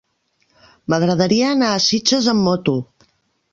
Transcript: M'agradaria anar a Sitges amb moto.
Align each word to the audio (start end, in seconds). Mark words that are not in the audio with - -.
M'agradaria 0.93 1.53
anar 1.57 1.71
a 1.75 1.83
Sitges 1.91 2.33
amb 2.35 2.49
moto. 2.49 2.77